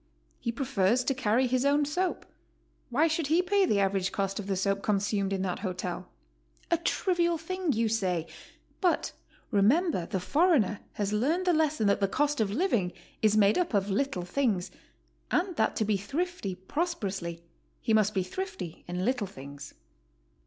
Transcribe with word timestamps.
He 0.39 0.51
prefers 0.51 1.03
to 1.03 1.13
carry 1.13 1.45
his 1.45 1.63
own 1.63 1.85
soap; 1.85 2.25
why 2.89 3.07
should 3.07 3.27
he 3.27 3.43
pay 3.43 3.67
the 3.67 3.79
average 3.79 4.11
cost 4.11 4.39
of 4.39 4.47
the 4.47 4.55
soap 4.55 4.81
consumed 4.81 5.31
in 5.31 5.43
that 5.43 5.59
hotel? 5.59 6.07
A 6.71 6.77
trivial 6.77 7.37
thing, 7.37 7.71
you 7.73 7.87
say, 7.87 8.25
but 8.81 9.11
remember 9.51 10.07
the 10.07 10.19
foreigner 10.19 10.79
has 10.93 11.13
learned 11.13 11.45
the 11.45 11.53
lesson 11.53 11.85
that 11.85 11.99
the 11.99 12.07
cost 12.07 12.41
of 12.41 12.49
living 12.49 12.93
is 13.21 13.37
made 13.37 13.59
up 13.59 13.75
of 13.75 13.91
little 13.91 14.25
things, 14.25 14.71
and 15.29 15.55
that 15.57 15.75
to 15.75 15.85
be 15.85 15.97
thrifty 15.97 16.55
prosperously 16.55 17.43
he 17.79 17.93
must 17.93 18.15
be 18.15 18.23
thrifty 18.23 18.83
in 18.87 19.05
little 19.05 19.27
things. 19.27 19.75